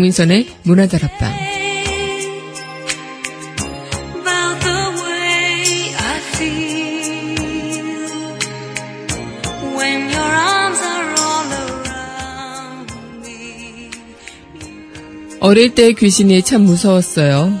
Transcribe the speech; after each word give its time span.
강민선의 0.00 0.46
문화다락방 0.62 1.30
어릴 15.40 15.74
때 15.74 15.92
귀신이 15.92 16.42
참 16.42 16.62
무서웠어요. 16.62 17.52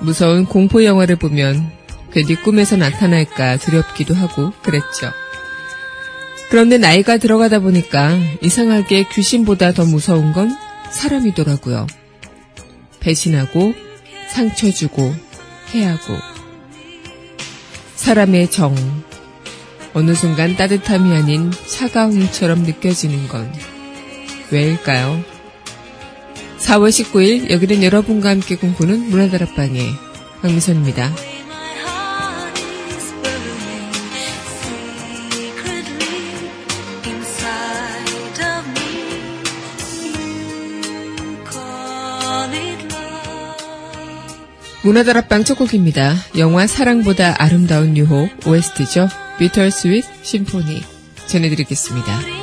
무서운 0.00 0.44
공포 0.44 0.84
영화를 0.84 1.16
보면 1.16 1.70
괜히 2.12 2.34
꿈에서 2.36 2.76
나타날까 2.76 3.56
두렵기도 3.56 4.14
하고 4.14 4.52
그랬죠. 4.62 5.10
그런데 6.50 6.78
나이가 6.78 7.16
들어가다 7.16 7.60
보니까 7.60 8.16
이상하게 8.42 9.06
귀신보다 9.12 9.72
더 9.72 9.84
무서운 9.84 10.32
건 10.32 10.54
사람이더라고요. 10.92 11.86
배신하고 13.00 13.74
상처 14.30 14.70
주고 14.70 15.14
해하고 15.74 16.14
사람의 17.96 18.50
정 18.50 18.74
어느 19.94 20.14
순간 20.14 20.56
따뜻함이 20.56 21.12
아닌 21.12 21.50
차가움처럼 21.66 22.62
느껴지는 22.62 23.28
건 23.28 23.52
왜일까요? 24.50 25.22
4월 26.58 26.88
19일 26.88 27.50
여기는 27.50 27.82
여러분과 27.82 28.30
함께 28.30 28.56
공부는 28.56 29.10
문화다락방의 29.10 29.86
황미선입니다. 30.40 31.31
문화다락방 44.84 45.44
첫 45.44 45.56
곡입니다. 45.56 46.14
영화 46.38 46.66
사랑보다 46.66 47.36
아름다운 47.38 47.96
유혹 47.96 48.28
OST죠. 48.46 49.08
비터 49.38 49.70
스윗 49.70 50.04
심포니 50.22 50.82
전해드리겠습니다. 51.26 52.41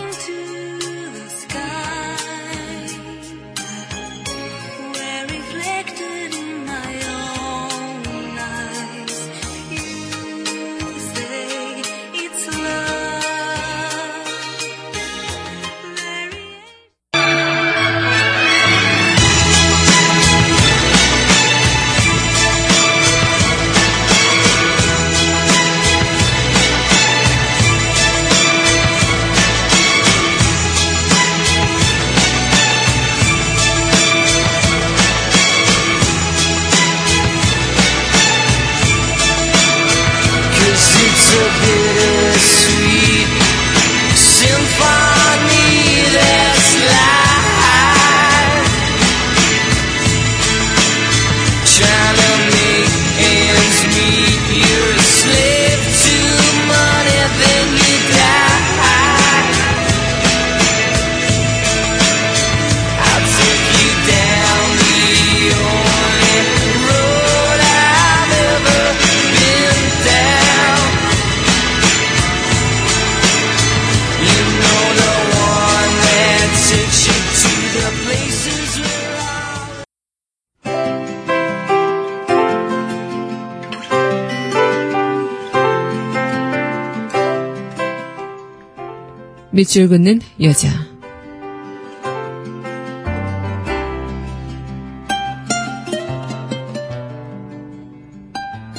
밑줄 89.60 89.90
긋는 89.90 90.22
여자. 90.40 90.70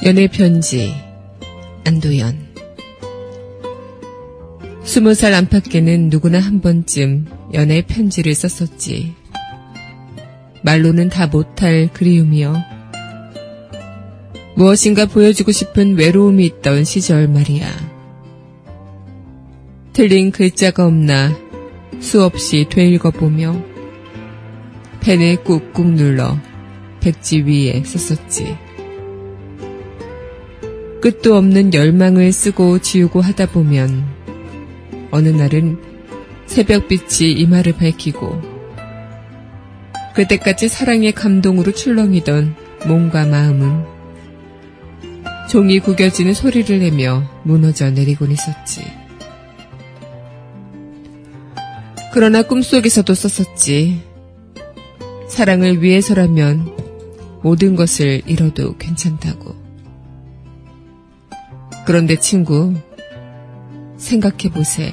연애 0.06 0.26
편지 0.26 0.94
안도연 1.84 2.54
스무 4.84 5.12
살 5.12 5.34
안팎에는 5.34 6.08
누구나 6.08 6.40
한 6.40 6.62
번쯤 6.62 7.26
연애 7.52 7.82
편지를 7.82 8.34
썼었지. 8.34 9.14
말로는 10.62 11.10
다 11.10 11.26
못할 11.26 11.90
그리움이여. 11.92 12.56
무엇인가 14.56 15.04
보여주고 15.04 15.52
싶은 15.52 15.98
외로움이 15.98 16.46
있던 16.46 16.84
시절 16.84 17.28
말이야. 17.28 17.89
틀린 19.92 20.30
글자가 20.30 20.86
없나 20.86 21.36
수없이 21.98 22.66
되읽어보며 22.70 23.60
펜을 25.00 25.42
꾹꾹 25.42 25.94
눌러 25.94 26.38
백지 27.00 27.42
위에 27.42 27.82
썼었지. 27.84 28.56
끝도 31.00 31.34
없는 31.36 31.74
열망을 31.74 32.30
쓰고 32.30 32.78
지우고 32.78 33.20
하다 33.20 33.46
보면 33.46 34.04
어느 35.10 35.28
날은 35.28 35.78
새벽빛이 36.46 37.32
이마를 37.32 37.72
밝히고 37.72 38.42
그때까지 40.14 40.68
사랑의 40.68 41.12
감동으로 41.12 41.72
출렁이던 41.72 42.54
몸과 42.86 43.26
마음은 43.26 43.84
종이 45.48 45.80
구겨지는 45.80 46.34
소리를 46.34 46.78
내며 46.78 47.24
무너져 47.42 47.90
내리곤 47.90 48.30
있었지. 48.30 48.99
그러나 52.12 52.42
꿈속에서도 52.42 53.14
썼었지. 53.14 54.02
사랑을 55.28 55.80
위해서라면 55.80 56.74
모든 57.42 57.76
것을 57.76 58.22
잃어도 58.26 58.76
괜찮다고. 58.76 59.54
그런데 61.86 62.16
친구, 62.16 62.74
생각해보세. 63.96 64.92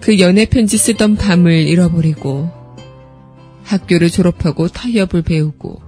그 0.00 0.20
연애 0.20 0.44
편지 0.44 0.78
쓰던 0.78 1.16
밤을 1.16 1.52
잃어버리고 1.52 2.48
학교를 3.64 4.08
졸업하고 4.08 4.68
타협을 4.68 5.22
배우고 5.22 5.82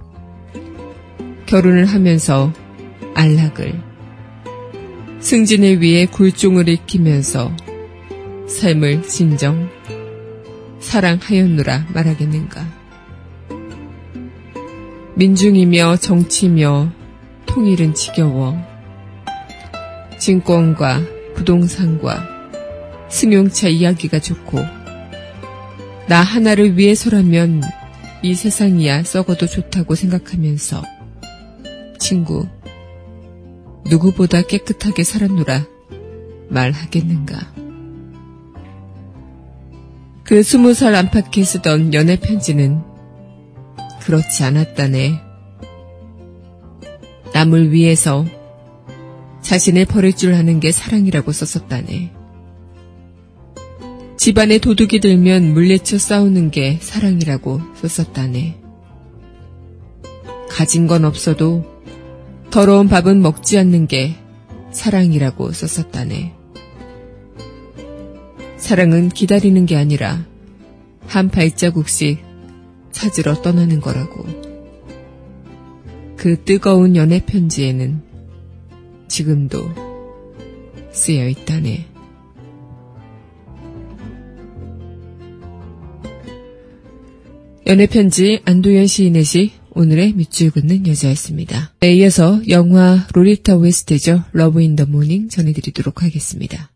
결혼을 1.45 1.85
하면서 1.85 2.51
안락을 3.15 3.81
승진을 5.21 5.81
위해 5.81 6.05
굴종을 6.05 6.67
익히면서 6.67 7.53
삶을 8.49 9.03
진정 9.03 9.69
사랑하였노라 10.79 11.87
말하겠는가. 11.93 12.65
민중이며 15.15 15.97
정치며 15.97 16.91
통일은 17.45 17.93
지겨워. 17.93 18.57
증권과 20.17 21.01
부동산과 21.35 22.27
승용차 23.09 23.69
이야기가 23.69 24.19
좋고 24.19 24.59
나 26.07 26.21
하나를 26.21 26.77
위해서라면 26.77 27.61
이 28.23 28.33
세상이야 28.33 29.03
썩어도 29.03 29.45
좋다고 29.45 29.95
생각하면서 29.95 30.83
친구 31.99 32.47
누구보다 33.85 34.41
깨끗하게 34.41 35.03
살았노라 35.03 35.65
말하겠는가. 36.49 37.58
그 40.29 40.43
스무 40.43 40.75
살 40.75 40.93
안팎에 40.93 41.43
쓰던 41.43 41.95
연애 41.95 42.15
편지는 42.15 42.83
그렇지 44.01 44.43
않았다네. 44.43 45.19
남을 47.33 47.71
위해서 47.71 48.27
자신을 49.41 49.85
버릴 49.85 50.15
줄 50.15 50.35
아는 50.35 50.59
게 50.59 50.71
사랑이라고 50.71 51.31
썼었다네. 51.31 52.13
집안에 54.19 54.59
도둑이 54.59 54.99
들면 54.99 55.51
물리쳐 55.51 55.97
싸우는 55.97 56.51
게 56.51 56.77
사랑이라고 56.79 57.61
썼었다네. 57.81 58.61
가진 60.47 60.85
건 60.85 61.05
없어도 61.05 61.65
더러운 62.51 62.87
밥은 62.87 63.19
먹지 63.23 63.57
않는 63.57 63.87
게 63.87 64.15
사랑이라고 64.69 65.51
썼었다네. 65.53 66.38
사랑은 68.69 69.09
기다리는 69.09 69.65
게 69.65 69.75
아니라 69.75 70.23
한 71.07 71.29
발자국씩 71.29 72.19
찾으러 72.91 73.41
떠나는 73.41 73.81
거라고. 73.81 74.23
그 76.15 76.43
뜨거운 76.43 76.95
연애 76.95 77.19
편지에는 77.25 78.03
지금도 79.07 79.71
쓰여 80.91 81.29
있다네. 81.29 81.87
연애 87.65 87.87
편지 87.87 88.39
안도현 88.45 88.85
시인의 88.85 89.23
시 89.23 89.51
오늘의 89.71 90.13
밑줄 90.13 90.51
긋는 90.51 90.85
여자였습니다. 90.85 91.73
네, 91.79 91.95
이어서 91.95 92.39
영화 92.49 93.07
로리타 93.13 93.57
웨스트죠. 93.57 94.25
Love 94.31 94.61
in 94.61 94.75
the 94.75 94.85
Morning 94.85 95.29
전해드리도록 95.29 96.03
하겠습니다. 96.03 96.69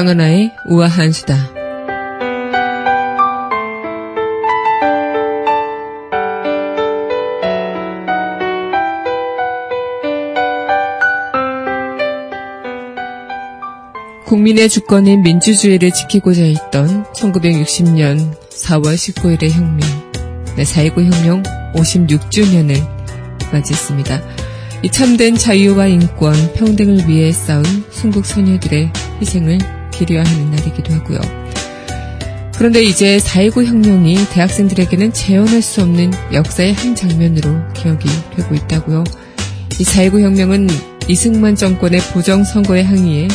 강하나의 0.00 0.52
우아한 0.64 1.12
수다. 1.12 1.36
국민의 14.24 14.70
주권인 14.70 15.20
민주주의를 15.20 15.90
지키고자 15.90 16.44
했던 16.44 17.04
1960년 17.12 18.38
4월 18.48 18.94
19일의 18.94 19.50
혁명, 19.50 19.80
네, 20.56 20.62
4.19 20.62 21.12
혁명 21.12 21.42
56주년을 21.74 22.80
맞이했습니다. 23.52 24.22
이 24.82 24.90
참된 24.90 25.34
자유와 25.34 25.88
인권, 25.88 26.32
평등을 26.54 27.06
위해 27.06 27.32
싸운 27.32 27.64
순국 27.90 28.24
소녀들의 28.24 28.90
희생을 29.20 29.79
기리화하는 30.00 30.50
날이기도 30.50 30.94
하고요. 30.94 31.18
그런데 32.56 32.82
이제 32.82 33.18
4.19 33.18 33.64
혁명이 33.64 34.16
대학생들에게는 34.32 35.12
재현할 35.12 35.62
수 35.62 35.80
없는 35.82 36.12
역사의 36.32 36.74
한 36.74 36.94
장면으로 36.94 37.56
기억이 37.72 38.06
되고 38.36 38.54
있다고요. 38.54 39.04
이 39.78 39.82
4.19 39.82 40.20
혁명은 40.20 40.68
이승만 41.08 41.54
정권의 41.54 42.00
부정선거에 42.12 42.82
항의해 42.82 43.28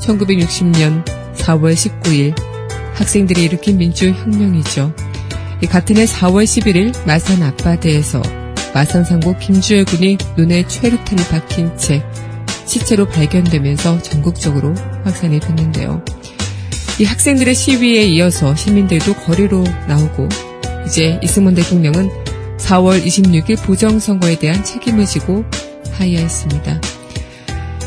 1960년 0.00 1.04
4월 1.36 1.74
19일 1.74 2.34
학생들이 2.94 3.44
일으킨 3.44 3.78
민주혁명이죠. 3.78 4.92
같은 5.70 5.96
해 5.96 6.04
4월 6.04 6.44
11일 6.44 7.06
마산 7.06 7.42
앞바다에서 7.42 8.22
마산상고 8.74 9.38
김주열 9.38 9.84
군이 9.84 10.18
눈에 10.36 10.66
최루탄이 10.66 11.22
박힌 11.28 11.76
채 11.78 12.02
시체로 12.66 13.06
발견되면서 13.06 14.02
전국적으로 14.02 14.74
확산이 15.04 15.38
됐는데요. 15.40 16.04
이 16.98 17.04
학생들의 17.04 17.54
시위에 17.54 18.04
이어서 18.04 18.54
시민들도 18.54 19.14
거리로 19.14 19.64
나오고 19.88 20.28
이제 20.86 21.18
이승만 21.22 21.54
대통령은 21.54 22.08
4월 22.58 23.04
26일 23.04 23.56
부정선거에 23.62 24.38
대한 24.38 24.64
책임을 24.64 25.06
지고 25.06 25.44
하야했습니다. 25.92 26.80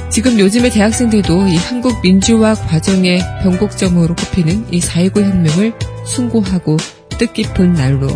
지금 0.10 0.40
요즘의 0.40 0.72
대학생들도 0.72 1.48
이 1.48 1.56
한국 1.58 2.02
민주화 2.02 2.54
과정의 2.56 3.20
변곡점으로 3.44 4.16
꼽히는 4.16 4.74
이 4.74 4.80
4.19 4.80 5.24
혁명을 5.24 5.74
숭고하고 6.06 6.78
뜻깊은 7.10 7.74
날로 7.74 8.08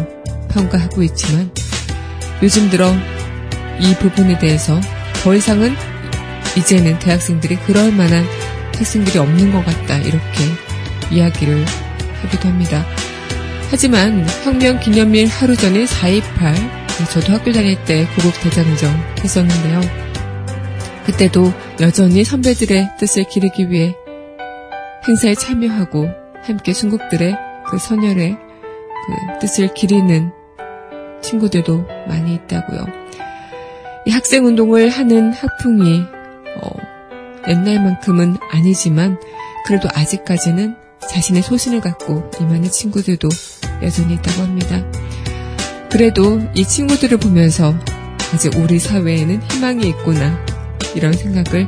평가하고 0.50 1.03
있지만 1.03 1.51
요즘 2.41 2.70
들어 2.70 2.91
이 3.79 3.96
부분에 3.96 4.39
대해서 4.39 4.79
더 5.24 5.36
이상은 5.36 5.75
이제는 6.58 7.00
대학생들이 7.00 7.58
그럴 7.58 7.91
만한 7.91 8.25
학생들이 8.81 9.19
없는 9.19 9.51
것 9.51 9.63
같다 9.63 9.97
이렇게 10.00 10.21
이야기를 11.11 11.63
하기도 12.23 12.50
합니다. 12.50 12.83
하지만 13.69 14.25
혁명 14.43 14.79
기념일 14.79 15.27
하루 15.27 15.55
전인 15.55 15.85
4.28 15.85 16.81
저도 17.11 17.33
학교 17.33 17.51
다닐 17.51 17.81
때 17.85 18.05
구국 18.15 18.33
대장정 18.41 18.91
했었는데요. 19.23 19.81
그때도 21.05 21.53
여전히 21.79 22.23
선배들의 22.23 22.89
뜻을 23.00 23.23
기르기 23.23 23.69
위해 23.69 23.95
행사에 25.07 25.35
참여하고 25.35 26.09
함께 26.43 26.73
순국들의 26.73 27.35
그 27.67 27.77
선열의 27.77 28.35
그 28.35 29.39
뜻을 29.39 29.73
기리는 29.73 30.31
친구들도 31.21 31.85
많이 32.07 32.35
있다고요. 32.35 32.85
이 34.05 34.11
학생 34.11 34.45
운동을 34.45 34.89
하는 34.89 35.31
학풍이 35.31 36.03
어, 36.61 36.90
옛날만큼은 37.48 38.38
아니지만 38.51 39.19
그래도 39.65 39.88
아직까지는 39.93 40.75
자신의 41.10 41.41
소신을 41.41 41.81
갖고 41.81 42.29
임하는 42.39 42.69
친구들도 42.69 43.29
여전히 43.81 44.15
있다고 44.15 44.43
합니다. 44.43 44.83
그래도 45.89 46.39
이 46.55 46.65
친구들을 46.65 47.17
보면서 47.17 47.75
아직 48.33 48.55
우리 48.57 48.79
사회에는 48.79 49.41
희망이 49.51 49.88
있구나 49.89 50.39
이런 50.95 51.13
생각을 51.13 51.67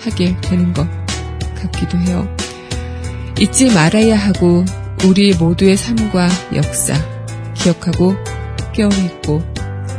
하게 0.00 0.36
되는 0.40 0.72
것 0.72 0.86
같기도 1.56 1.98
해요. 1.98 2.36
잊지 3.40 3.72
말아야 3.72 4.16
하고 4.16 4.64
우리 5.04 5.34
모두의 5.34 5.76
삶과 5.76 6.28
역사 6.54 6.94
기억하고 7.54 8.14
깨어있고 8.72 9.42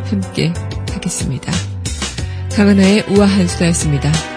함께 0.06 0.54
하겠습니다. 0.92 1.52
강하나의 2.56 3.06
우아한 3.10 3.48
수다였습니다. 3.48 4.29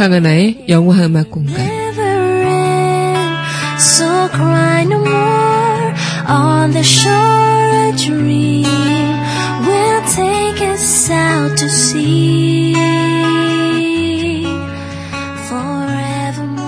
강하나의 0.00 0.64
영화 0.70 1.04
음악 1.04 1.30
공간 1.30 1.56
So 3.76 4.30
cry 4.30 4.84
no 4.84 4.96
more 4.96 5.92
on 6.26 6.70
the 6.70 6.82
shore 6.82 7.90
a 7.90 7.92
dream 7.98 8.64
will 9.60 10.02
take 10.08 10.66
us 10.66 11.10
out 11.12 11.54
to 11.58 11.66
sea 11.66 12.72
forevermore. 15.50 16.64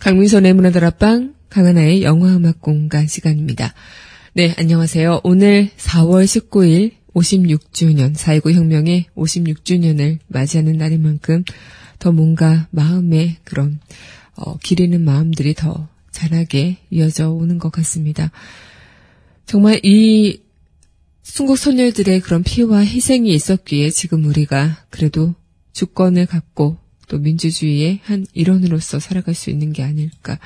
강민선의 0.00 0.52
문화다락방 0.52 1.32
강하나의 1.48 2.02
영화 2.02 2.36
음악 2.36 2.60
공간 2.60 3.06
시간입니다. 3.06 3.72
네, 4.34 4.54
안녕하세요. 4.58 5.22
오늘 5.24 5.70
4월 5.78 6.24
19일 6.24 7.03
56주년, 7.14 8.14
4.19 8.14 8.52
혁명의 8.52 9.06
56주년을 9.16 10.18
맞이하는 10.28 10.76
날인 10.76 11.02
만큼 11.02 11.44
더 11.98 12.12
뭔가 12.12 12.68
마음에 12.70 13.38
그런, 13.44 13.80
어, 14.36 14.58
기리는 14.58 15.00
마음들이 15.00 15.54
더 15.54 15.88
자라게 16.10 16.78
이어져 16.90 17.30
오는 17.30 17.58
것 17.58 17.70
같습니다. 17.72 18.30
정말 19.46 19.80
이 19.84 20.40
순국 21.22 21.58
소녀들의 21.58 22.20
그런 22.20 22.42
피와 22.42 22.84
희생이 22.84 23.32
있었기에 23.32 23.90
지금 23.90 24.24
우리가 24.24 24.84
그래도 24.90 25.34
주권을 25.72 26.26
갖고 26.26 26.76
또 27.08 27.18
민주주의의 27.18 28.00
한 28.04 28.26
일원으로서 28.32 28.98
살아갈 29.00 29.34
수 29.34 29.50
있는 29.50 29.72
게 29.72 29.82
아닐까 29.82 30.38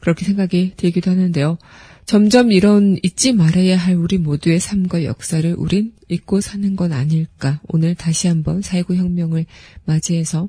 그렇게 0.00 0.24
생각이 0.24 0.72
들기도 0.76 1.10
하는데요. 1.10 1.58
점점 2.06 2.52
이런 2.52 2.96
잊지 3.02 3.32
말아야 3.32 3.76
할 3.76 3.96
우리 3.96 4.16
모두의 4.18 4.60
삶과 4.60 5.02
역사를 5.02 5.52
우린 5.58 5.92
잊고 6.08 6.40
사는 6.40 6.76
건 6.76 6.92
아닐까. 6.92 7.60
오늘 7.66 7.96
다시 7.96 8.28
한번 8.28 8.60
4.19 8.60 8.94
혁명을 8.94 9.44
맞이해서 9.84 10.48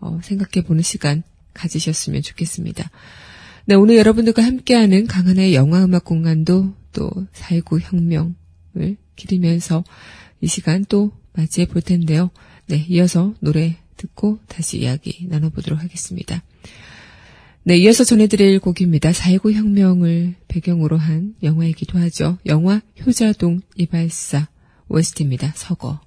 어, 0.00 0.20
생각해보는 0.22 0.82
시간 0.82 1.22
가지셨으면 1.54 2.20
좋겠습니다. 2.20 2.90
네, 3.64 3.74
오늘 3.74 3.96
여러분들과 3.96 4.44
함께하는 4.44 5.06
강한의 5.06 5.54
영화음악 5.54 6.04
공간도 6.04 6.74
또 6.92 7.10
4.19 7.32 7.80
혁명을 7.80 8.96
기리면서 9.16 9.84
이 10.42 10.46
시간 10.46 10.84
또 10.84 11.12
맞이해 11.32 11.68
볼 11.68 11.80
텐데요. 11.80 12.30
네, 12.66 12.84
이어서 12.86 13.34
노래 13.40 13.78
듣고 13.96 14.40
다시 14.46 14.80
이야기 14.80 15.26
나눠보도록 15.26 15.82
하겠습니다. 15.82 16.42
네, 17.68 17.76
이어서 17.76 18.02
전해드릴 18.02 18.60
곡입니다. 18.60 19.10
4.19 19.10 19.52
혁명을 19.52 20.36
배경으로 20.48 20.96
한 20.96 21.34
영화이기도 21.42 21.98
하죠. 21.98 22.38
영화 22.46 22.80
효자동 23.04 23.60
이발사 23.76 24.48
OST입니다. 24.88 25.52
서거. 25.54 26.00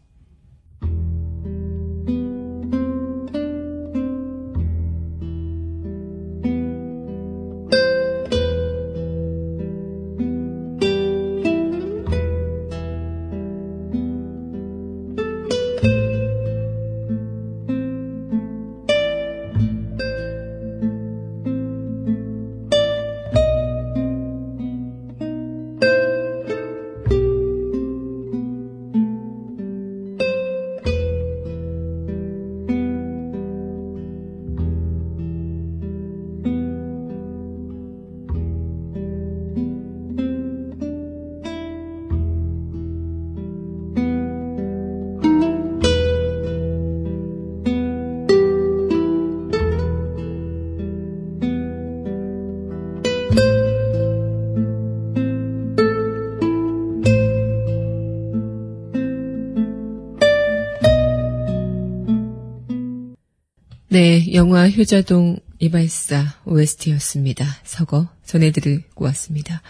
영화 64.41 64.67
효자동 64.67 65.37
이발사 65.59 66.25
OST였습니다. 66.45 67.45
서거 67.63 68.09
전해드리고 68.25 69.05
왔습니다. 69.05 69.61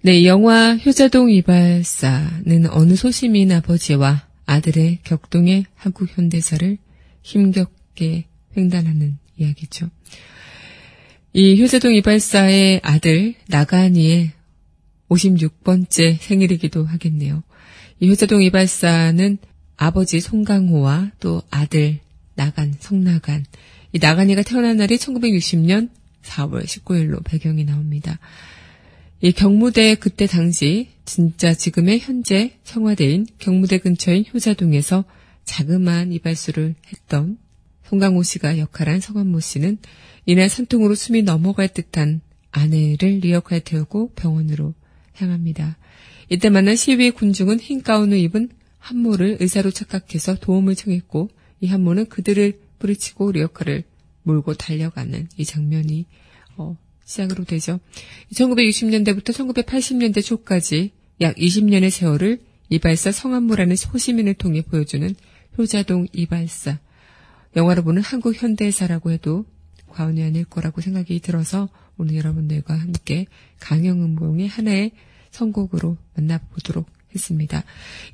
네, 0.00 0.24
영화 0.24 0.76
효자동 0.76 1.30
이발사는 1.30 2.70
어느 2.70 2.96
소시민 2.96 3.52
아버지와 3.52 4.26
아들의 4.46 5.00
격동의 5.04 5.66
한국 5.74 6.08
현대사를 6.16 6.78
힘겹게 7.20 8.24
횡단하는 8.56 9.18
이야기죠. 9.36 9.90
이 11.34 11.60
효자동 11.60 11.92
이발사의 11.92 12.80
아들 12.82 13.34
나간이의 13.48 14.32
56번째 15.10 16.16
생일이기도 16.18 16.86
하겠네요. 16.86 17.42
이 18.00 18.08
효자동 18.08 18.42
이발사는 18.42 19.36
아버지 19.76 20.20
송강호와 20.20 21.10
또 21.20 21.42
아들 21.50 22.00
나간, 22.38 22.72
성나간. 22.78 23.44
이 23.92 23.98
나간이가 23.98 24.42
태어난 24.42 24.76
날이 24.76 24.96
1960년 24.96 25.90
4월 26.22 26.64
19일로 26.64 27.24
배경이 27.24 27.64
나옵니다. 27.64 28.20
이 29.20 29.32
경무대 29.32 29.96
그때 29.96 30.28
당시 30.28 30.90
진짜 31.04 31.52
지금의 31.52 31.98
현재 31.98 32.56
청와대인 32.62 33.26
경무대 33.38 33.78
근처인 33.78 34.24
효자동에서 34.32 35.04
자그마한 35.42 36.12
이발소를 36.12 36.76
했던 36.92 37.38
송강호 37.86 38.22
씨가 38.22 38.58
역할한 38.58 39.00
성한모 39.00 39.40
씨는 39.40 39.78
이날 40.24 40.48
산통으로 40.48 40.94
숨이 40.94 41.22
넘어갈 41.22 41.66
듯한 41.66 42.20
아내를 42.52 43.18
리어카에 43.18 43.60
태우고 43.60 44.12
병원으로 44.14 44.74
향합니다. 45.14 45.76
이때 46.28 46.50
만난 46.50 46.76
시위 46.76 47.10
군중은 47.10 47.58
흰 47.58 47.82
가운을 47.82 48.16
입은 48.18 48.50
한모를 48.78 49.38
의사로 49.40 49.72
착각해서 49.72 50.36
도움을 50.36 50.76
청했고 50.76 51.30
이 51.60 51.66
한모는 51.66 52.06
그들을 52.06 52.60
뿌리치고 52.78 53.32
리어카를 53.32 53.84
몰고 54.22 54.54
달려가는 54.54 55.28
이 55.36 55.44
장면이 55.44 56.06
어, 56.56 56.76
시작으로 57.04 57.44
되죠. 57.44 57.80
1960년대부터 58.32 59.30
1980년대 59.30 60.24
초까지 60.24 60.92
약 61.20 61.36
20년의 61.36 61.90
세월을 61.90 62.40
이발사 62.68 63.12
성한무라는 63.12 63.76
소시민을 63.76 64.34
통해 64.34 64.62
보여주는 64.62 65.14
효자동 65.56 66.08
이발사. 66.12 66.78
영화로 67.56 67.82
보는 67.82 68.02
한국 68.02 68.40
현대사라고 68.40 69.10
해도 69.10 69.46
과언이 69.88 70.22
아닐 70.22 70.44
거라고 70.44 70.80
생각이 70.80 71.18
들어서 71.20 71.68
오늘 71.96 72.16
여러분들과 72.16 72.74
함께 72.74 73.26
강영은봉의 73.60 74.46
하나의 74.48 74.92
선곡으로 75.30 75.96
만나보도록 76.14 76.86
했습니다. 77.14 77.64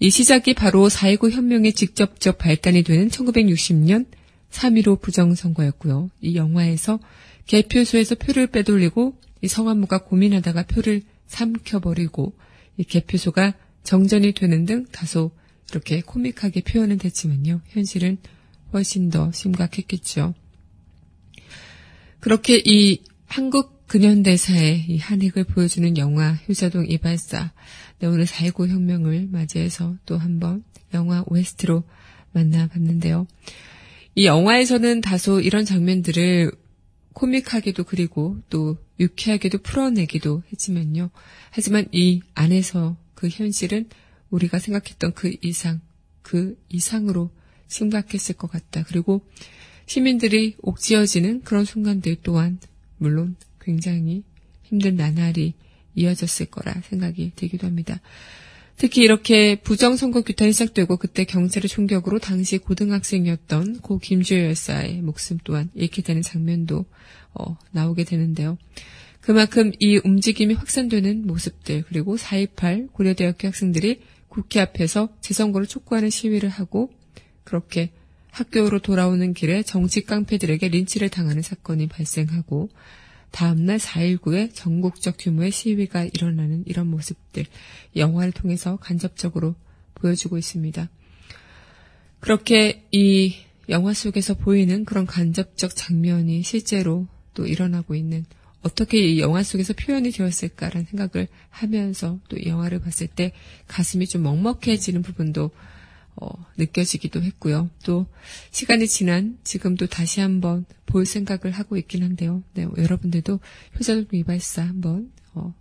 이 0.01 0.11
시작이 0.11 0.55
바로 0.55 0.89
4.19 0.89 1.31
혁명의 1.31 1.73
직접적 1.73 2.39
발단이 2.39 2.83
되는 2.83 3.09
1960년 3.09 4.07
3.15 4.51 5.01
부정선거였고요. 5.01 6.11
이 6.21 6.37
영화에서 6.37 7.01
개표소에서 7.47 8.15
표를 8.15 8.47
빼돌리고 8.47 9.19
이 9.43 9.49
성한무가 9.49 10.05
고민하다가 10.05 10.65
표를 10.65 11.03
삼켜버리고 11.27 12.35
이 12.77 12.85
개표소가 12.85 13.55
정전이 13.83 14.33
되는 14.33 14.65
등 14.65 14.87
다소 14.91 15.31
이렇게 15.71 16.01
코믹하게 16.01 16.63
표현은 16.63 16.99
됐지만요. 16.99 17.61
현실은 17.69 18.19
훨씬 18.73 19.11
더 19.11 19.31
심각했겠죠. 19.33 20.35
그렇게 22.21 22.63
이 22.65 23.03
한국 23.27 23.87
근현대사의 23.87 24.87
이 24.89 24.99
한획을 24.99 25.45
보여주는 25.45 25.97
영화 25.99 26.33
효자동 26.49 26.87
이발사 26.89 27.53
네, 28.05 28.09
오늘 28.09 28.27
4.19 28.27 28.69
혁명을 28.69 29.29
맞이해서 29.33 29.97
또 30.05 30.19
한번 30.19 30.63
영화 30.93 31.25
OST로 31.27 31.85
만나봤는데요. 32.33 33.27
이 34.15 34.27
영화에서는 34.27 35.01
다소 35.01 35.41
이런 35.41 35.65
장면들을 35.65 36.53
코믹하게도 37.15 37.85
그리고 37.85 38.37
또 38.51 38.77
유쾌하게도 39.01 39.57
풀어내기도 39.63 40.43
했지만요. 40.53 41.09
하지만 41.49 41.87
이 41.93 42.21
안에서 42.35 42.99
그 43.15 43.31
현실은 43.31 43.89
우리가 44.29 44.59
생각했던 44.59 45.15
그 45.15 45.35
이상, 45.41 45.81
그 46.21 46.63
이상으로 46.69 47.31
심각했을 47.69 48.35
것 48.35 48.51
같다. 48.51 48.85
그리고 48.87 49.27
시민들이 49.87 50.57
옥지어지는 50.61 51.41
그런 51.41 51.65
순간들 51.65 52.17
또한 52.23 52.59
물론 52.99 53.37
굉장히 53.63 54.25
힘든 54.63 54.97
나날이 54.97 55.55
이어졌을 55.95 56.47
거라 56.47 56.75
생각이 56.89 57.33
들기도 57.37 57.67
합니다. 57.67 58.01
특히 58.77 59.03
이렇게 59.03 59.57
부정선거 59.57 60.23
규탄이 60.23 60.53
시작되고 60.53 60.97
그때 60.97 61.25
경찰의 61.25 61.69
총격으로 61.69 62.19
당시 62.19 62.59
고등학생이었던 62.59 63.81
고 63.81 63.99
김주여 63.99 64.45
열사의 64.45 65.01
목숨 65.01 65.39
또한 65.45 65.71
잃게 65.75 66.03
되는 66.03 66.23
장면도 66.23 66.85
어, 67.35 67.57
나오게 67.71 68.05
되는데요. 68.05 68.59
그만큼 69.21 69.73
이 69.79 70.01
움직임이 70.05 70.55
확산되는 70.55 71.27
모습들 71.27 71.85
그리고 71.89 72.17
4.28 72.17 72.93
고려대학교 72.93 73.49
학생들이 73.49 74.01
국회 74.29 74.61
앞에서 74.61 75.09
재선거를 75.21 75.67
촉구하는 75.67 76.11
시위를 76.11 76.49
하고 76.49 76.93
그렇게 77.45 77.91
학교로 78.33 78.81
돌아오는 78.81 79.33
길에 79.33 79.63
정치 79.63 80.03
깡패들에게 80.03 80.69
린치를 80.69 81.09
당하는 81.09 81.41
사건이 81.41 81.87
발생하고 81.87 82.69
다음날 83.35 83.79
4.19에 83.79 84.55
전국적 84.55 85.17
규모의 85.19 85.51
시위가 85.51 86.05
일어나는 86.05 86.63
이런 86.67 86.87
모습들 86.87 87.45
영화를 87.97 88.31
통해서 88.31 88.77
간접적으로 88.77 89.57
보여주고 89.95 90.39
있습니다. 90.39 90.89
그렇게 92.21 92.85
이 92.93 93.35
영화 93.69 93.93
속에서 93.93 94.35
보이는 94.35 94.85
그런 94.85 95.05
간접적 95.05 95.75
장면이 95.75 96.45
실제로 96.45 97.09
또 97.35 97.45
일어나고 97.45 97.97
있는 97.97 98.25
어떻게 98.63 98.99
이 98.99 99.19
영화 99.19 99.43
속에서 99.43 99.73
표현이 99.73 100.13
되었을까라는 100.13 100.87
생각을 100.87 101.27
하면서 101.51 102.21
또이 102.29 102.47
영화를 102.47 102.79
봤을 102.79 103.09
때 103.09 103.33
가슴이 103.67 104.07
좀 104.07 104.23
먹먹해지는 104.23 105.03
부분도 105.03 105.51
어, 106.17 106.29
느껴지기도 106.57 107.23
했고요. 107.23 107.71
또 107.85 108.07
시간이 108.51 108.87
지난 108.87 109.39
지금도 109.45 109.87
다시 109.87 110.21
한번 110.21 110.65
볼 110.87 111.07
생각을 111.07 111.51
하고 111.53 111.77
있긴 111.77 112.03
한데요. 112.03 112.43
네, 112.55 112.67
여러분들도 112.77 113.41
효자동 113.79 114.07
이발사 114.13 114.63
한번 114.63 115.11
어, 115.35 115.55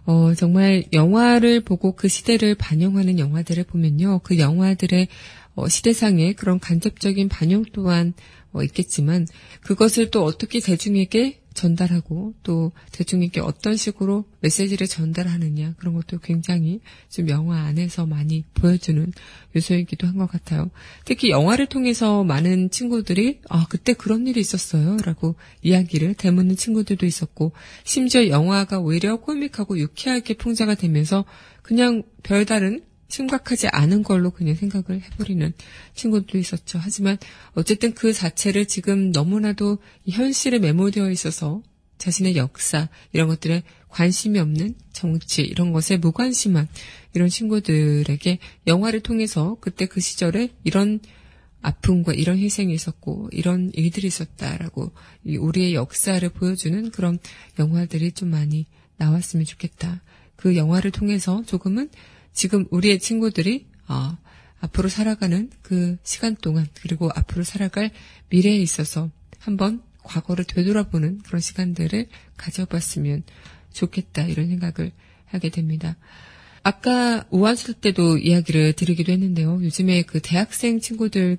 어, 0.06 0.34
정말 0.36 0.84
영화를 0.92 1.62
보고 1.62 1.96
그 1.96 2.08
시대를 2.08 2.56
반영하는 2.56 3.20
영화들을 3.20 3.64
보면요. 3.64 4.20
그 4.24 4.38
영화들의 4.38 5.08
어, 5.56 5.68
시대상의 5.68 6.34
그런 6.34 6.60
간접적인 6.60 7.30
반영 7.30 7.64
또한 7.74 8.14
어, 8.52 8.64
있겠지만 8.64 9.28
그것을 9.62 10.12
또 10.12 10.24
어떻게 10.24 10.60
대중에게 10.60 11.43
전달하고 11.54 12.34
또 12.44 12.72
대중에게 12.92 13.40
어떤 13.42 13.76
식으로 13.76 14.26
메시지를 14.40 14.88
전달하느냐 14.88 15.74
그런 15.78 15.94
것도 15.94 16.20
굉장히 16.20 16.80
좀 17.10 17.30
영화 17.30 17.62
안에서 17.62 18.06
많이 18.06 18.44
보여주는 18.54 19.12
요소이기도 19.56 20.08
한 20.08 20.18
것 20.18 20.28
같아요. 20.30 20.70
특히 21.06 21.30
영화를 21.30 21.68
통해서 21.68 22.24
많은 22.24 22.70
친구들이 22.70 23.42
아 23.50 23.66
그때 23.70 23.94
그런 23.94 24.28
일이 24.28 24.40
있었어요라고 24.40 25.36
이야기를 25.62 26.16
되묻는 26.16 26.56
친구들도 26.56 27.06
있었고 27.06 27.52
심지어 27.84 28.28
영화가 28.28 28.80
오히려 28.80 29.18
코믹하고 29.18 29.78
유쾌하게 29.80 30.36
풍자가 30.36 30.76
되면서 30.76 31.26
그냥 31.62 32.04
별다른 32.24 32.84
심각하지 33.14 33.68
않은 33.68 34.02
걸로 34.02 34.32
그냥 34.32 34.56
생각을 34.56 35.00
해버리는 35.04 35.54
친구도 35.94 36.40
있었죠. 36.40 36.80
하지만 36.82 37.18
어쨌든 37.54 37.94
그 37.94 38.12
자체를 38.12 38.66
지금 38.66 39.12
너무나도 39.12 39.78
현실에 40.10 40.58
매몰되어 40.58 41.12
있어서 41.12 41.62
자신의 42.00 42.38
역사 42.38 42.90
이런 43.12 43.28
것들에 43.28 43.62
관심이 43.90 44.40
없는 44.40 44.74
정치 44.94 45.44
이런 45.44 45.72
것에 45.72 45.98
무관심한 45.98 46.68
이런 47.14 47.30
친구들에게 47.30 48.40
영화를 48.66 49.02
통해서 49.02 49.58
그때 49.62 49.86
그 49.86 50.02
시절에 50.02 50.50
이런 50.64 51.00
아픔과 51.62 52.14
이런 52.14 52.40
희생이 52.40 52.74
있었고 52.74 53.30
이런 53.32 53.70
일들이 53.76 54.08
있었다라고 54.08 54.92
우리의 55.24 55.76
역사를 55.76 56.28
보여주는 56.30 56.90
그런 56.90 57.20
영화들이 57.60 58.14
좀 58.14 58.32
많이 58.32 58.66
나왔으면 58.98 59.46
좋겠다. 59.46 60.02
그 60.36 60.58
영화를 60.58 60.90
통해서 60.90 61.44
조금은 61.46 61.90
지금 62.34 62.66
우리의 62.72 63.00
친구들이 63.00 63.68
어, 63.88 64.18
앞으로 64.60 64.90
살아가는 64.90 65.50
그 65.62 65.98
시간 66.04 66.36
동안 66.36 66.68
그리고 66.82 67.10
앞으로 67.14 67.44
살아갈 67.44 67.92
미래에 68.30 68.58
있어서 68.58 69.10
한번 69.40 69.82
과거를 70.04 70.46
되돌아보는 70.46 71.20
그런 71.20 71.40
시간들을 71.42 72.08
가져봤으면 72.38 73.24
좋겠다 73.72 74.24
이런 74.24 74.48
생각을 74.48 74.92
하게 75.26 75.50
됩니다. 75.50 75.98
아까 76.62 77.26
우한수 77.30 77.74
때도 77.74 78.18
이야기를 78.18 78.74
드리기도 78.74 79.12
했는데요. 79.12 79.64
요즘에 79.64 80.04
그 80.04 80.22
대학생 80.22 80.80
친구들이 80.80 81.38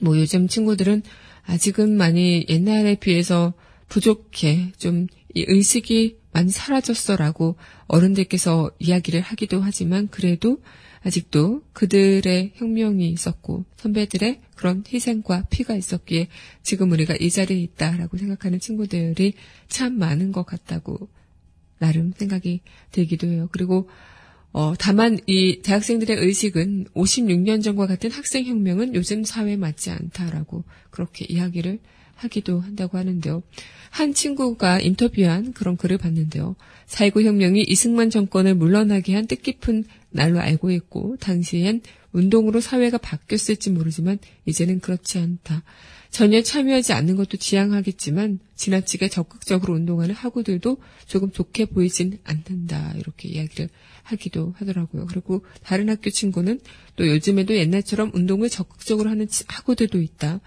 뭐 0.00 0.18
요즘 0.18 0.46
친구들은 0.46 1.02
아직은 1.42 1.96
많이 1.96 2.46
옛날에 2.48 2.94
비해서 2.94 3.52
부족해 3.88 4.72
좀 4.78 5.08
이 5.34 5.44
의식이 5.46 6.18
많이 6.32 6.50
사라졌어라고 6.50 7.56
어른들께서 7.86 8.70
이야기를 8.78 9.20
하기도 9.20 9.60
하지만 9.60 10.08
그래도 10.08 10.58
아직도 11.02 11.62
그들의 11.72 12.52
혁명이 12.54 13.08
있었고 13.10 13.64
선배들의 13.76 14.40
그런 14.56 14.82
희생과 14.90 15.44
피가 15.50 15.76
있었기에 15.76 16.28
지금 16.62 16.92
우리가 16.92 17.14
이 17.20 17.30
자리에 17.30 17.58
있다라고 17.58 18.16
생각하는 18.16 18.58
친구들이 18.58 19.34
참 19.68 19.98
많은 19.98 20.32
것 20.32 20.46
같다고 20.46 21.08
나름 21.78 22.12
생각이 22.16 22.62
들기도 22.90 23.26
해요. 23.26 23.48
그리고 23.52 23.88
어, 24.52 24.72
다만 24.78 25.18
이 25.26 25.60
대학생들의 25.62 26.16
의식은 26.16 26.86
56년 26.94 27.62
전과 27.62 27.86
같은 27.86 28.10
학생혁명은 28.10 28.94
요즘 28.94 29.24
사회에 29.24 29.56
맞지 29.56 29.90
않다라고 29.90 30.64
그렇게 30.90 31.26
이야기를 31.28 31.80
하기도 32.16 32.60
한다고 32.60 32.98
하는데요. 32.98 33.42
한 33.90 34.12
친구가 34.12 34.80
인터뷰한 34.80 35.52
그런 35.52 35.76
글을 35.76 35.98
봤는데요. 35.98 36.56
4.19 36.86 37.24
혁명이 37.24 37.62
이승만 37.62 38.10
정권을 38.10 38.54
물러나게 38.54 39.14
한 39.14 39.26
뜻깊은 39.26 39.84
날로 40.10 40.40
알고 40.40 40.70
있고 40.72 41.16
당시엔 41.18 41.82
운동으로 42.12 42.60
사회가 42.60 42.98
바뀌었을지 42.98 43.70
모르지만 43.70 44.18
이제는 44.46 44.80
그렇지 44.80 45.18
않다. 45.18 45.62
전혀 46.10 46.42
참여하지 46.42 46.92
않는 46.92 47.16
것도 47.16 47.38
지향하겠지만 47.38 48.38
지나치게 48.54 49.08
적극적으로 49.08 49.74
운동하는 49.74 50.14
학우들도 50.14 50.76
조금 51.06 51.32
좋게 51.32 51.66
보이진 51.66 52.18
않는다. 52.22 52.94
이렇게 52.96 53.28
이야기를 53.28 53.68
하기도 54.04 54.54
하더라고요. 54.58 55.06
그리고 55.06 55.44
다른 55.64 55.88
학교 55.88 56.10
친구는 56.10 56.60
또 56.94 57.08
요즘에도 57.08 57.56
옛날처럼 57.56 58.12
운동을 58.14 58.48
적극적으로 58.48 59.10
하는 59.10 59.26
학우들도 59.48 60.00
있다. 60.00 60.40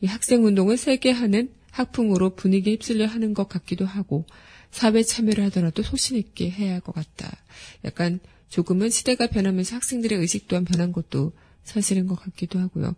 이 0.00 0.06
학생 0.06 0.44
운동을 0.44 0.76
세게 0.76 1.10
하는 1.10 1.50
학풍으로 1.70 2.34
분위기에 2.34 2.74
휩쓸려 2.74 3.06
하는 3.06 3.34
것 3.34 3.48
같기도 3.48 3.84
하고 3.86 4.26
사회 4.70 5.02
참여를 5.02 5.44
하더라도 5.44 5.82
소신 5.82 6.16
있게 6.16 6.50
해야 6.50 6.72
할 6.74 6.80
것 6.80 6.94
같다. 6.94 7.30
약간 7.84 8.20
조금은 8.48 8.90
시대가 8.90 9.26
변하면서 9.28 9.76
학생들의 9.76 10.18
의식 10.18 10.48
또한 10.48 10.64
변한 10.64 10.92
것도 10.92 11.32
사실인 11.62 12.06
것 12.06 12.16
같기도 12.16 12.58
하고요. 12.58 12.96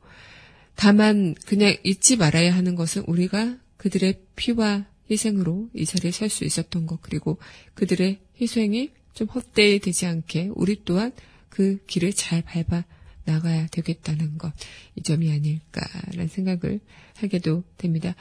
다만 0.75 1.35
그냥 1.47 1.77
잊지 1.85 2.17
말아야 2.17 2.55
하는 2.55 2.75
것은 2.75 3.05
우리가 3.07 3.59
그들의 3.77 4.23
피와 4.37 4.87
희생으로 5.11 5.69
이 5.75 5.85
자리에 5.85 6.11
설 6.11 6.31
수 6.31 6.45
있었던 6.45 6.87
것 6.87 7.03
그리고 7.03 7.38
그들의 7.75 8.21
희생이 8.41 8.93
좀 9.12 9.29
헛되이 9.29 9.81
되지 9.81 10.07
않게 10.07 10.51
우리 10.55 10.85
또한 10.85 11.12
그 11.51 11.79
길을 11.87 12.15
잘 12.15 12.41
밟아 12.43 12.85
나가야 13.25 13.69
되겠다는 13.69 14.39
것, 14.39 14.53
이 14.97 15.03
점이 15.03 15.31
아닐까라는 15.31 16.29
생각을 16.29 16.81
하게도 17.17 17.65
됩니다. 17.77 18.15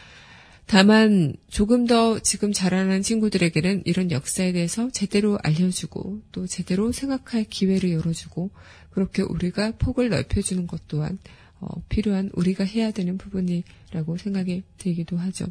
다만 0.67 1.35
조금 1.49 1.85
더 1.85 2.19
지금 2.19 2.53
자라는 2.53 3.01
친구들에게는 3.01 3.83
이런 3.85 4.09
역사에 4.09 4.53
대해서 4.53 4.89
제대로 4.91 5.37
알려주고 5.43 6.21
또 6.31 6.47
제대로 6.47 6.91
생각할 6.91 7.43
기회를 7.43 7.91
열어주고 7.91 8.51
그렇게 8.91 9.21
우리가 9.21 9.71
폭을 9.77 10.09
넓혀주는 10.09 10.67
것 10.67 10.87
또한 10.87 11.17
어, 11.59 11.67
필요한 11.89 12.29
우리가 12.33 12.63
해야 12.63 12.91
되는 12.91 13.17
부분이라고 13.17 14.17
생각이 14.17 14.63
들기도 14.77 15.17
하죠. 15.17 15.45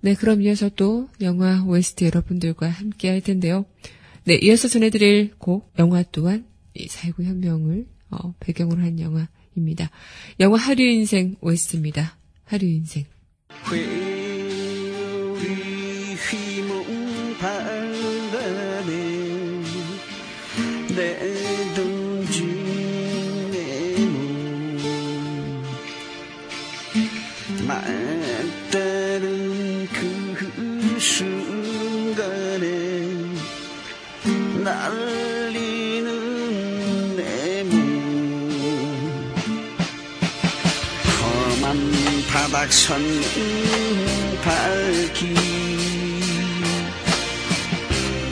네, 0.00 0.14
그럼 0.14 0.42
이어서 0.42 0.68
또 0.68 1.08
영화 1.20 1.62
OST 1.64 2.04
여러분들과 2.04 2.68
함께 2.68 3.08
할 3.08 3.20
텐데요. 3.20 3.64
네, 4.24 4.34
이어서 4.42 4.68
전해드릴 4.68 5.34
곡 5.38 5.72
영화 5.78 6.02
또한 6.02 6.46
이4.19 6.76 7.24
혁명을 7.24 7.86
어, 8.10 8.34
배경으로 8.40 8.80
한 8.80 8.98
영화입니다. 9.00 9.90
영화 10.40 10.58
하류 10.58 10.84
인생 10.84 11.36
OST입니다. 11.40 12.16
하류 12.44 12.66
인생. 12.66 13.04
박선 42.56 43.02
밝기 44.42 45.34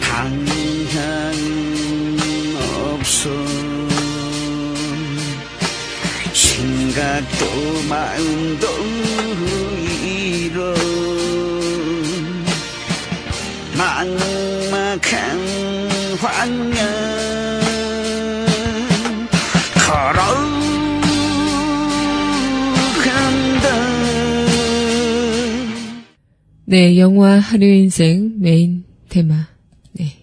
방향 0.00 1.34
없어 2.96 3.28
생각도 6.32 7.44
마음도 7.86 8.66
잃어 10.02 10.74
막막한 13.76 15.08
환경 16.18 17.03
네, 26.66 26.96
영화 26.96 27.38
하루 27.38 27.66
인생 27.66 28.40
메인 28.40 28.84
테마. 29.10 29.48
네, 29.92 30.16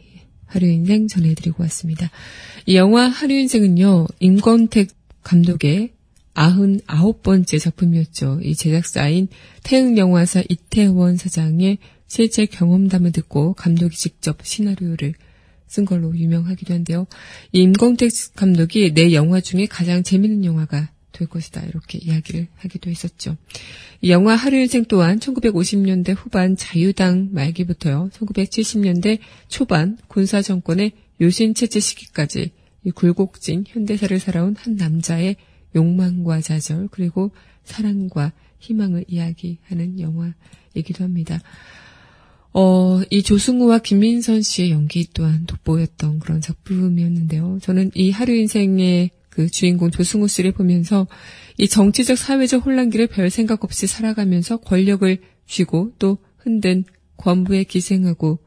하루 0.45 0.65
인생 0.65 1.07
전해드리고 1.07 1.61
왔습니다. 1.63 2.09
이 2.65 2.75
영화 2.75 3.07
하루 3.07 3.33
인생은요, 3.33 4.07
임권택 4.19 4.89
감독의 5.21 5.91
99번째 6.33 7.59
작품이었죠. 7.59 8.39
이 8.41 8.55
제작사인 8.55 9.27
태흥영화사 9.61 10.41
이태원 10.49 11.17
사장의 11.17 11.77
실제 12.07 12.47
경험담을 12.47 13.11
듣고 13.11 13.53
감독이 13.53 13.95
직접 13.95 14.39
시나리오를 14.41 15.13
쓴 15.67 15.85
걸로 15.85 16.17
유명하기도 16.17 16.73
한데요. 16.73 17.05
이 17.51 17.59
임광택 17.59 18.09
감독이 18.35 18.95
내 18.95 19.13
영화 19.13 19.41
중에 19.41 19.67
가장 19.67 20.01
재밌는 20.01 20.43
영화가 20.43 20.89
될 21.21 21.27
것이다. 21.27 21.61
이렇게 21.65 21.99
이야기를 21.99 22.47
하기도 22.55 22.89
했었죠. 22.89 23.37
이 24.01 24.09
영화 24.09 24.35
하루일생 24.35 24.85
또한 24.85 25.19
1950년대 25.19 26.15
후반 26.17 26.55
자유당 26.55 27.29
말기부터요. 27.31 28.09
1970년대 28.11 29.19
초반 29.47 29.97
군사 30.07 30.41
정권의 30.41 30.93
요신 31.21 31.53
체제 31.53 31.79
시기까지 31.79 32.51
이 32.83 32.91
굴곡진 32.91 33.65
현대사를 33.67 34.17
살아온 34.19 34.55
한 34.57 34.75
남자의 34.75 35.35
욕망과 35.75 36.41
좌절 36.41 36.87
그리고 36.89 37.31
사랑과 37.63 38.33
희망을 38.57 39.05
이야기하는 39.07 39.99
영화이기도 39.99 41.03
합니다. 41.03 41.39
어, 42.53 43.01
이 43.11 43.21
조승우와 43.21 43.79
김민선 43.79 44.41
씨의 44.41 44.71
연기 44.71 45.07
또한 45.13 45.45
돋보였던 45.45 46.19
그런 46.19 46.41
작품이었는데요. 46.41 47.59
저는 47.61 47.91
이 47.93 48.09
하루 48.09 48.33
인생의 48.33 49.11
그 49.31 49.49
주인공 49.49 49.89
조승우 49.89 50.27
씨를 50.27 50.51
보면서 50.51 51.07
이 51.57 51.67
정치적 51.67 52.17
사회적 52.17 52.65
혼란기를 52.65 53.07
별 53.07 53.29
생각 53.31 53.63
없이 53.63 53.87
살아가면서 53.87 54.57
권력을 54.57 55.17
쥐고 55.47 55.93
또 55.97 56.19
흔든 56.37 56.83
권부에 57.17 57.63
기생하고 57.63 58.39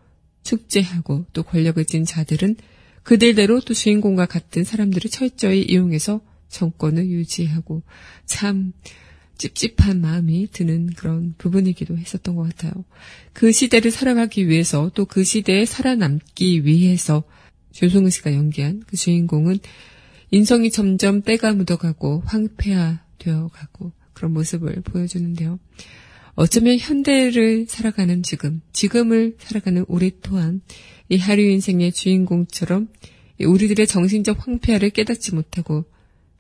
축제하고 0.45 1.25
또 1.33 1.43
권력을 1.43 1.83
쥔 1.87 2.05
자들은 2.05 2.57
그들대로 3.03 3.61
또 3.61 3.75
주인공과 3.75 4.27
같은 4.27 4.63
사람들을 4.63 5.11
철저히 5.11 5.63
이용해서 5.63 6.21
정권을 6.49 7.09
유지하고 7.09 7.83
참 8.27 8.73
찝찝한 9.39 10.01
마음이 10.01 10.49
드는 10.53 10.91
그런 10.97 11.35
부분이기도 11.39 11.97
했었던 11.97 12.37
것 12.37 12.43
같아요. 12.43 12.73
그 13.33 13.53
시대를 13.53 13.91
살아가기 13.91 14.49
위해서 14.49 14.91
또 14.95 15.07
그 15.07 15.25
시대에 15.25 15.65
살아남기 15.65 16.65
위해서 16.65 17.25
조승우 17.73 18.11
씨가 18.11 18.35
연기한 18.35 18.83
그 18.87 18.97
주인공은 18.97 19.59
인성이 20.35 20.73
점점 20.73 21.23
때가 21.23 21.53
묻어가고 21.53 22.25
황폐화되어 22.27 23.51
가고 23.53 23.93
그런 24.15 24.33
모습을 24.33 24.83
보여주는데요. 24.83 25.61
어쩌면 26.35 26.77
현대를 26.77 27.67
살아가는 27.69 28.21
지금, 28.25 28.61
지금을 28.73 29.37
살아가는 29.39 29.85
우리 29.87 30.11
또한 30.23 30.61
이 31.09 31.19
하류 31.19 31.45
인생의 31.45 31.93
주인공처럼 31.93 32.89
우리들의 33.41 33.87
정신적 33.87 34.45
황폐화를 34.45 34.91
깨닫지 34.91 35.37
못하고 35.37 35.85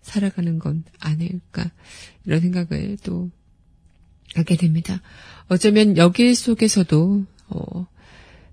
살아가는 0.03 0.59
건 0.59 0.83
아닐까 0.99 1.71
이런 2.25 2.41
생각을 2.41 2.99
또 3.05 3.31
하게 4.35 4.57
됩니다. 4.57 5.03
어쩌면 5.47 5.97
여기 5.97 6.35
속에서도 6.35 7.27
어, 7.51 7.87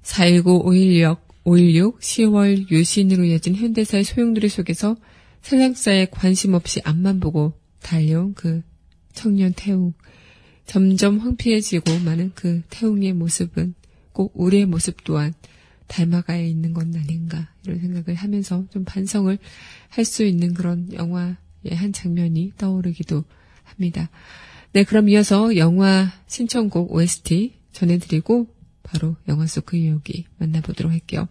4.19, 0.03 0.65
5.16, 0.65 1.17
5.16, 1.45 1.99
10월 1.99 2.69
유신으로 2.69 3.23
이어진 3.23 3.55
현대사의 3.55 4.03
소용돌이 4.03 4.47
속에서 4.47 4.95
세상사에 5.41 6.07
관심 6.11 6.53
없이 6.53 6.81
앞만 6.83 7.19
보고 7.19 7.53
달려온 7.81 8.33
그 8.33 8.61
청년 9.13 9.53
태웅. 9.53 9.93
점점 10.65 11.17
황폐해지고 11.19 11.99
많은 12.05 12.31
그 12.35 12.61
태웅의 12.69 13.13
모습은 13.13 13.73
꼭 14.13 14.31
우리의 14.35 14.65
모습 14.65 15.03
또한 15.03 15.33
닮아가야 15.87 16.41
있는 16.41 16.73
건 16.73 16.95
아닌가 16.95 17.49
이런 17.65 17.79
생각을 17.79 18.15
하면서 18.15 18.65
좀 18.69 18.85
반성을 18.85 19.37
할 19.89 20.05
수 20.05 20.23
있는 20.23 20.53
그런 20.53 20.93
영화의 20.93 21.35
한 21.73 21.91
장면이 21.91 22.53
떠오르기도 22.57 23.25
합니다. 23.63 24.09
네, 24.71 24.83
그럼 24.85 25.09
이어서 25.09 25.57
영화 25.57 26.13
신청곡 26.27 26.93
OST 26.93 27.55
전해드리고 27.73 28.47
바로 28.83 29.17
영화 29.27 29.45
속 29.47 29.65
그 29.65 29.77
이야기 29.77 30.25
만나보도록 30.37 30.91
할게요. 30.91 31.27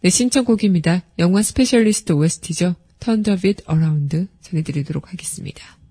네, 0.00 0.10
신청곡입니다. 0.10 1.02
영화 1.20 1.42
Specialist 1.42 2.12
OST죠. 2.12 2.74
Beat 3.44 3.64
Around 3.68 4.26
전해드리도록 4.40 5.12
하겠습니다. 5.12 5.83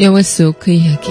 영화 0.00 0.22
속 0.22 0.58
그 0.58 0.72
이야기. 0.72 1.08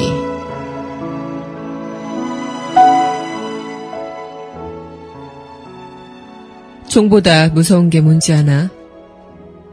총보다 6.90 7.50
무서운 7.50 7.90
게 7.90 8.02
뭔지 8.02 8.34
아나? 8.34 8.70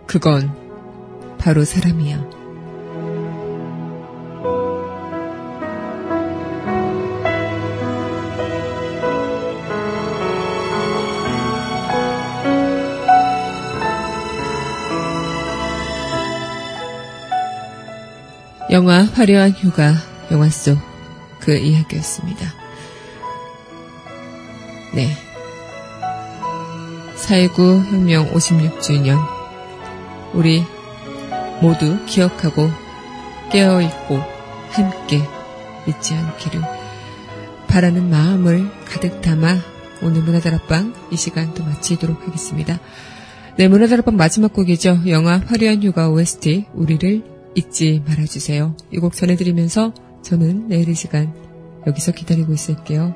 그건 0.06 0.50
바로 1.38 1.64
사람이야. 1.64 2.39
영화 18.70 19.02
화려한 19.02 19.50
휴가 19.50 19.94
영화 20.30 20.48
속 20.48 20.90
그 21.40 21.56
이야기였습니다. 21.56 22.54
네. 24.94 25.08
4.19 27.16 27.84
혁명 27.90 28.30
56주년 28.32 29.18
우리 30.32 30.62
모두 31.60 32.04
기억하고 32.06 32.70
깨어있고 33.50 34.20
함께 34.70 35.20
잊지 35.86 36.14
않기를 36.14 36.60
바라는 37.68 38.08
마음을 38.10 38.70
가득 38.84 39.20
담아 39.20 39.56
오늘 40.02 40.22
문화다락방 40.22 40.94
이 41.10 41.16
시간도 41.16 41.64
마치도록 41.64 42.26
하겠습니다. 42.26 42.78
네, 43.56 43.68
문화다락방 43.68 44.16
마지막 44.16 44.52
곡이죠. 44.52 45.00
영화 45.08 45.40
화려한 45.46 45.82
휴가 45.82 46.08
OST 46.08 46.66
우리를 46.72 47.39
잊지 47.54 48.02
말아주세요. 48.06 48.76
이 48.92 48.98
곡 48.98 49.14
전해드리면서 49.14 49.92
저는 50.22 50.68
내일 50.68 50.88
이 50.88 50.94
시간 50.94 51.32
여기서 51.86 52.12
기다리고 52.12 52.52
있을게요. 52.52 53.14